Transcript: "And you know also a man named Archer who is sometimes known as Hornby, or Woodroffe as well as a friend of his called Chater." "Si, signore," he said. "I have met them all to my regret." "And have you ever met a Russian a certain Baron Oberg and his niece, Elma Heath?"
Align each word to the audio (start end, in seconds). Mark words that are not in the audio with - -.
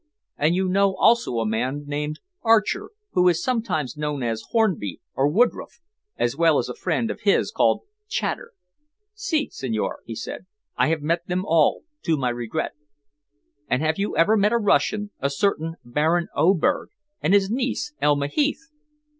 "And 0.35 0.55
you 0.55 0.67
know 0.67 0.95
also 0.95 1.37
a 1.37 1.45
man 1.45 1.83
named 1.85 2.21
Archer 2.41 2.89
who 3.11 3.27
is 3.29 3.43
sometimes 3.43 3.95
known 3.97 4.23
as 4.23 4.45
Hornby, 4.49 4.99
or 5.13 5.27
Woodroffe 5.29 5.79
as 6.17 6.35
well 6.35 6.57
as 6.57 6.67
a 6.67 6.73
friend 6.73 7.11
of 7.11 7.21
his 7.21 7.51
called 7.51 7.81
Chater." 8.07 8.53
"Si, 9.13 9.49
signore," 9.51 9.99
he 10.07 10.15
said. 10.15 10.47
"I 10.75 10.87
have 10.87 11.03
met 11.03 11.27
them 11.27 11.45
all 11.45 11.83
to 12.01 12.17
my 12.17 12.29
regret." 12.29 12.71
"And 13.67 13.83
have 13.83 13.99
you 13.99 14.17
ever 14.17 14.35
met 14.35 14.53
a 14.53 14.57
Russian 14.57 15.11
a 15.19 15.29
certain 15.29 15.75
Baron 15.85 16.29
Oberg 16.35 16.89
and 17.21 17.35
his 17.35 17.51
niece, 17.51 17.93
Elma 18.01 18.25
Heath?" 18.25 18.71